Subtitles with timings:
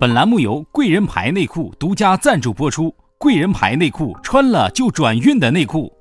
[0.00, 2.94] 本栏目由贵人牌内裤独家赞助播出。
[3.18, 5.92] 贵人牌内裤，穿了就转运的内裤。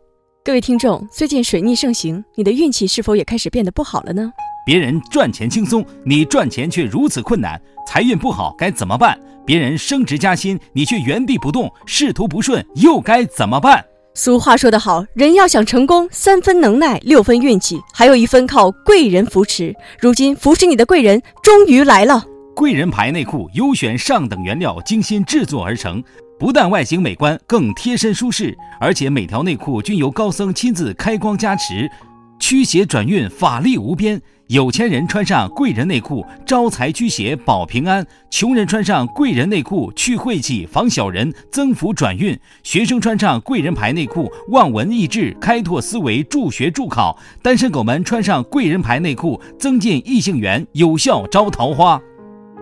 [0.45, 4.31] 各位听众，最近水逆盛行，你的运气是否也开始变得不好了呢？
[4.67, 9.19] 别人赚钱轻松，你赚钱却如此困难，财运不好该怎么办？
[9.43, 13.83] 别人升职加薪，你却原地不动，仕途不顺又该怎么办？
[14.13, 19.75] 俗话说得好，人要想成功，三分能耐，六分运气，还有一分靠贵人扶持。
[19.99, 22.23] 如今扶持你的贵人终于来了。
[22.57, 26.03] 贵人牌内裤优选上等原料，精心制作而成，
[26.39, 31.87] 不但外形美观，更贴身舒适，而且每条内裤均由高僧亲自开光加持，
[32.39, 34.19] 驱邪转运，法力无边。
[34.47, 52.01] 有钱人穿上贵人内裤，招财驱邪保平安；穷人穿上贵人内裤，去晦气防小人，增福转运；学生穿上贵人牌内裤，望闻益智，开拓思维，助学助考；单身狗们穿上贵人牌内裤，增进异性缘，有效招桃花。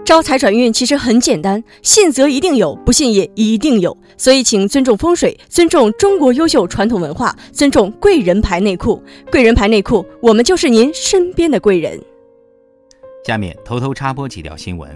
[0.06, 3.98] 招财转运其实很简单，信则一定有，不信也一定有。
[4.16, 9.02] 所以，请尊重风水，尊重中国优秀传统文化，尊重贵人牌内裤。
[9.32, 12.00] 贵人牌内裤，我们就是您身边的贵人。
[13.26, 14.88] 下面偷偷插播几条新闻。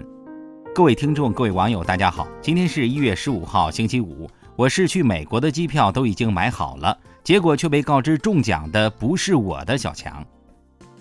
[0.72, 4.30] 各位听众，各位网友，大家好，今天是一月十五号，星期五。
[4.54, 10.24] 我是去美国的机票都已经买好了，结果却被告知中奖的不是我的小强。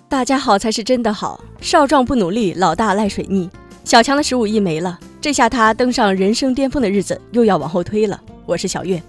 [0.09, 3.47] 大家好才是真的好，少壮不努力，老大赖水逆。
[3.89, 8.23] 小强的十五亿没了，这下他登上人生巅峰的日子又要往后推了。
[8.45, 9.01] 我是小月，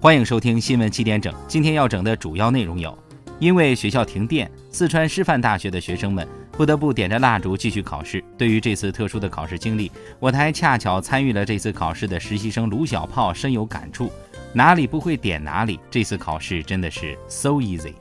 [0.00, 1.30] 欢迎收听新闻七点整。
[1.46, 2.96] 今天要整的主要内容有：
[3.38, 8.24] 因为学校停电，四川师范大学的学生们不得不点着蜡烛继续考试。
[8.38, 14.10] 对于这次特殊的考试经历，我台恰巧参与了这次考试的实习生卢小炮深有感触。
[14.54, 17.92] 哪里不会点哪里，这次考试真的是 so easy。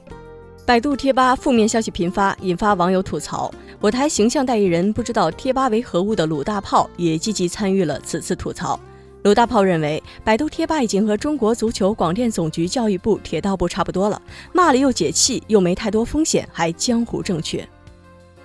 [0.64, 3.52] 百度贴吧负面消息频发，引发网友吐槽。
[3.80, 8.80] 我台形象代言人不知道贴吧为何物的鲁大炮也积极参与了此次吐槽。
[9.24, 14.22] 鲁大炮认为，百度贴吧已经和中国足球广电总局、教育部、铁道部差不多了，
[14.54, 17.68] 骂了又解气，又没太多风险，还江湖正确。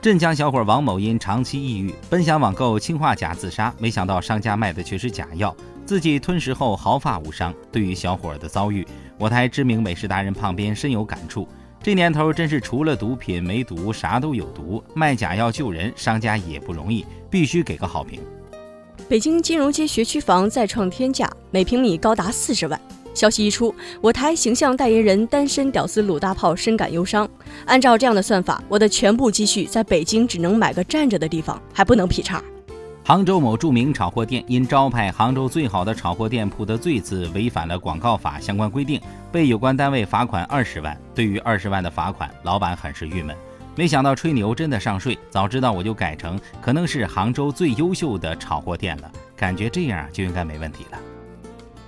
[0.00, 5.54] 镇江小伙王某因长期抑郁，本想网购氰化钾自杀，没想到商家卖的却是假药，
[5.84, 7.54] 自己吞食后毫发无伤。
[7.71, 8.87] 对于小伙的遭遇，
[9.19, 11.47] 我台知名美食达人胖边深有感触。
[11.86, 14.82] 这年头真是除了毒品没毒，啥都有毒。
[14.92, 18.20] 卖假药救人，商家也不容易，必须给个好评。
[19.08, 22.80] 北京金融街学区房再创天价，每平米高达四十万。
[23.14, 27.30] 消息一出，我台形象代言人单身屌丝鲁大炮深感忧伤。
[27.66, 32.42] 按照这样的算法，我的全部积蓄在北京只能买个站着的地方，还不能劈叉。
[33.06, 39.00] 杭州某著名炒货店因招牌“杭州最好的炒货店铺”的“最”字违反了广告法相关规定，
[39.31, 41.00] 被有关单位罚款二十万。
[41.15, 43.37] 对于二十万的罚款，老板很是郁闷。
[43.77, 50.99] 没想到吹牛真的上税，早知道我就改成可能是杭州最优秀的炒货店了，感觉这样就应该没问题了。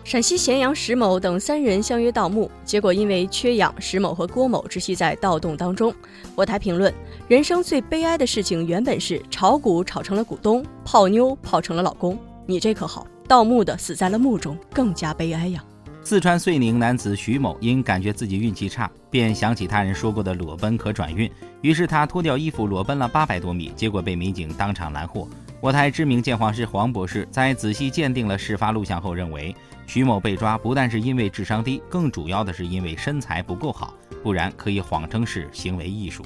[0.09, 5.95] 陕西咸阳石某等三人相约盗墓，结果因为缺氧，石某和郭某窒息在盗洞当中。
[6.35, 6.91] 我台评论：
[7.29, 12.19] 人生最悲哀的事情，原本是炒股炒成了股东，泡妞泡成了老公。
[12.47, 15.63] 你这可好，盗墓的死在了墓中，更加悲哀呀。
[16.03, 21.31] 四川遂宁男子徐某因感觉自己运气差，便想起他人说过的裸奔可转运，
[21.61, 25.29] 于是他脱掉衣服裸奔了八百多米，结果被民警当场拦获。
[25.61, 29.55] 我台知名鉴黄师黄博士在仔细鉴定了事发录像后认为。
[29.89, 36.23] 徐某被抓不但是因为智商低，更主要的是因为身材不够好，不然可以谎称是行为艺术。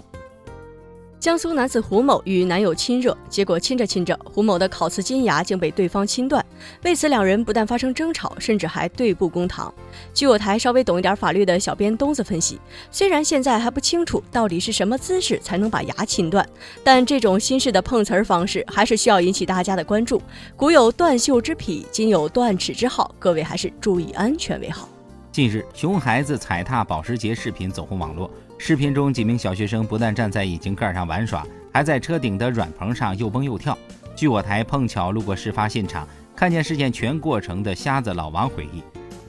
[1.23, 6.45] 江苏男子胡某与男友亲热，结果亲着亲着，胡某的烤瓷金牙竟被对方亲断，
[6.83, 9.73] 为此两人不但发生争吵，甚至还对簿公堂。
[10.13, 12.59] 据我台稍微懂一点法律的小编东子分析，
[12.91, 16.45] 虽然现在还不清楚到底是什么姿势才能把牙亲断，
[16.83, 20.21] 但这种新式的碰瓷儿方式还是需要引起大家的关注。
[20.57, 24.89] 古有断袖之癖，今有断齿之好，各位还是注意安全为好。
[25.31, 28.29] 近日，熊孩子踩踏保时捷视频走红网络。
[28.65, 33.77] 视频中，几名小学生不但站在引擎盖上玩耍，还在车顶的软棚上又蹦又跳。
[34.15, 36.07] 据我台碰巧路过事发现场，
[36.37, 38.81] 看见事件全过程的瞎子老王回忆，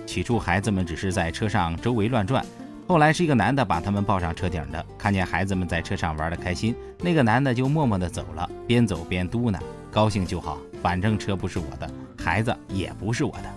[0.05, 2.45] 起初孩子们只是在车上周围乱转，
[2.87, 9.59] 后来是一个男的把他们抱上车顶的，看见孩子们在车上玩得开心，那个男的就默默地走了，边走边嘟囔
[9.89, 11.89] ：“高兴就好，反正车不是我的，
[12.23, 13.51] 孩子也不是我的。”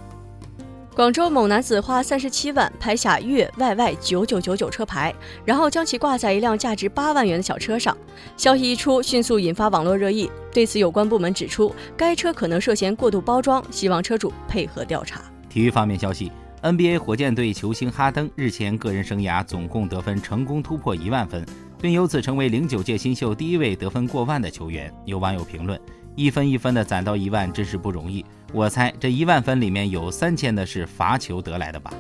[0.97, 5.15] 广州某男子花三十七万拍下粤 YY 九九九九车牌，
[5.45, 7.95] 然后将其挂在一辆价值八万元的小车上。
[8.35, 10.31] 消息一出，迅速引发网络热议。
[10.51, 15.21] 对此，有关部门指出，该车可能涉嫌过度包装，希望车主配合调查。
[15.51, 16.33] 体育方面消息
[16.63, 21.45] ：NBA 火箭队球星哈登日前个人生涯总共得分成功突破一万分，
[21.79, 24.91] 并由此成为零九届新秀第一位得分过万的球员。
[25.05, 25.79] 有网友评论。
[26.17, 28.25] 一分一分的攒到一万，真是不容易。
[28.53, 31.93] 我猜这一万分里面有三千的是罚球得来的吧？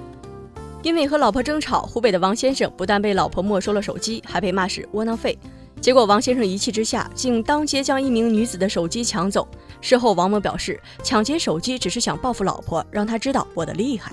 [0.82, 5.38] 因为和老婆争吵，湖北的王先生不但被老婆没收了手机，还被骂是窝囊废。
[5.82, 9.46] 结果王先生一气之下，竟当街将一名女子的手机抢走。
[9.82, 14.10] 事后王某表示，抢劫手机只是想报复老婆，让她知道我的厉害。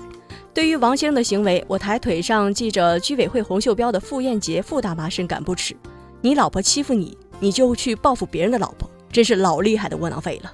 [0.52, 5.74] 对于王先生的行为，我台腿上系着居委会红袖标的傅艳杰傅大妈深感不耻。
[6.20, 10.52] 你老婆欺负你，你就去报复别人的老婆，真是老厉害的窝囊废了。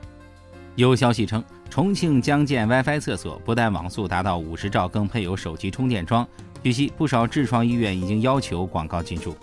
[0.77, 6.29] 有消息称，重庆将建 WiFi 厕所，不但网速达到五十兆，更配有手机充电桩。
[6.63, 9.35] 据悉，不少痔疮医院已经要求广告进驻。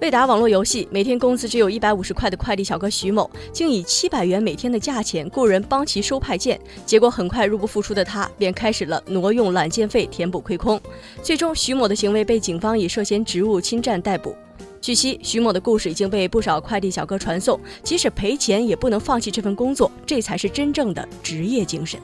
[0.00, 10.80] 为打网络游戏，每天工资只有一百五十块的快递小哥徐某，竟以七百元每天的价钱雇人帮其收派件，结果很快入不敷出的他，便开始了挪用揽件费填补亏空。
[11.24, 14.36] 最终，徐某的行为被警方以涉嫌职务侵占逮捕。
[14.80, 22.00] 据悉，徐某的故事已经被不少快递小哥传颂，即使赔钱也不能放弃这份工作，这才是真正的职业精神。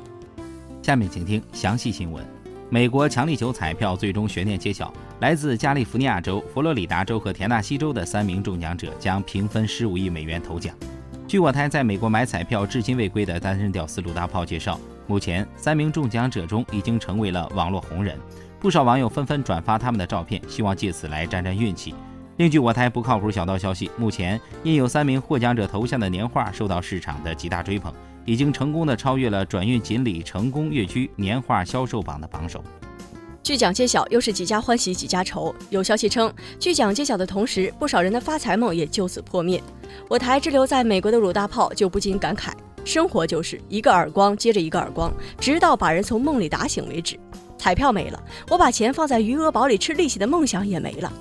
[0.82, 2.25] 下面请听详细新闻。
[2.69, 10.75] 美国强力球彩票最终悬念揭晓，来自加利福尼亚州、佛罗里达州和田纳西州的三名中奖者将平分十五亿美元头奖。
[11.29, 18.19] 据我台在美国买彩票至今未归的单身屌丝鲁大炮介绍，目前三名中奖者中已经成为了网络红人，
[18.59, 21.94] 不少网友纷纷转发他们的照片，希望借此来沾沾运气。
[22.37, 27.93] 另据我台不靠谱小道消息，目前印有三名获奖者头像的年画受到市场的极大追捧。
[28.27, 32.65] 已经成功的超越了转运锦鲤成功跃居年画销售榜的榜首。
[33.43, 35.55] 据奖揭晓，又是几家欢喜几家愁。
[35.69, 39.63] 有消息称，据奖揭晓的同时，不少人的发财梦也就此破灭。
[40.09, 42.53] 我台滞留在美国的鲁大炮就不禁感慨：
[42.83, 47.21] 生活就是一个耳光接着一个耳光，直到把人从梦里打醒为止。
[47.59, 51.13] 彩票没了，我把钱放在余额宝里吃利息的梦想也没了。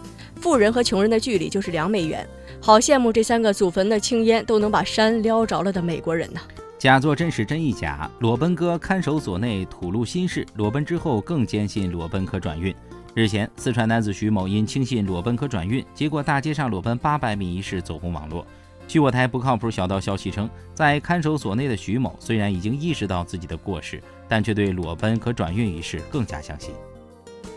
[0.43, 2.27] 富人和穷人的距离就是两美元。
[2.59, 6.41] 好羡慕这三个祖坟的青烟都能把山撩着了的美国人呢！
[6.77, 12.75] 假作真是真亦假，裸奔哥看守所内吐露心事，裸奔之后更坚信裸奔可转运。
[13.15, 18.45] 日前，四川男子徐某因轻信裸奔可转运，结果大街上裸奔八百米一事走红网络。
[18.85, 26.73] 据我台不靠谱小道消息称，在看守所内的徐某虽然已经意识到自己的过失，但却对裸奔可转运一事更加相信。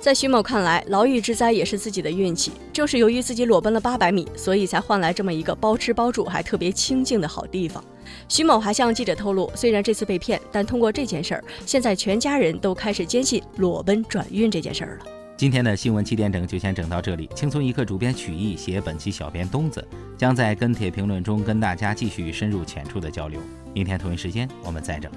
[0.06, 2.53] 在徐某看来，牢狱之灾也是自己的运气。
[2.73, 7.85] 正是由于自己裸奔了八百米，所以才换来这么一个包吃包住还特别清静的好地方。
[8.29, 15.06] 徐某还向记者透露，虽然这次被骗，但通过这件事儿，现在全家人都开始坚信裸奔转运这件事儿了。
[15.37, 17.29] 今天的新闻七点整就先整到这里。
[17.35, 19.85] 轻松一刻主编曲艺写本期小编东子
[20.17, 23.41] 将在跟帖评论中跟大家继续深入浅出的交流。
[23.75, 25.11] 明天同一时间我们再整。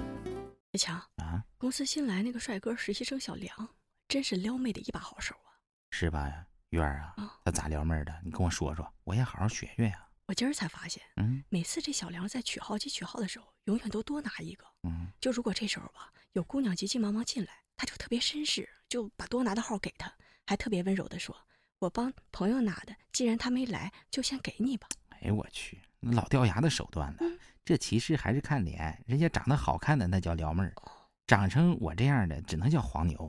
[0.72, 3.68] 小强啊，公司新来那个帅哥实习生小梁。
[4.10, 5.54] 真是撩妹的一把好手啊！
[5.92, 7.14] 是吧，月儿啊？
[7.44, 8.12] 他咋撩妹的？
[8.24, 10.04] 你跟我说说，我也好好学学呀。
[10.26, 14.64] 我今儿才发现，嗯，每次这小梁在取号机取号的时候，永远都多拿一个。
[14.82, 20.12] 嗯，就如果这时候吧，有姑娘急急忙忙进来，他就特别绅士，就把多拿的号给她，
[20.44, 21.36] 还特别温柔的说
[21.78, 24.88] ：“我帮朋友拿的，既然他没来，就先给你吧。”
[25.22, 27.18] 哎呦我去，老掉牙的手段呢！
[27.64, 30.74] 这其实还是看脸，人家长得好看的那叫撩妹儿，
[31.26, 33.28] 长成我这样的只能叫黄牛。